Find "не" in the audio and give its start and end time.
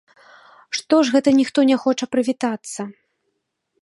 1.73-1.77